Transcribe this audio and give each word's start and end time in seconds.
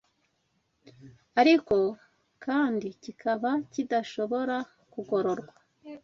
ariko 1.41 1.75
kandi 2.43 2.87
kikaba 3.01 3.51
kidashobora 3.71 4.57
kugororwa 4.93 5.53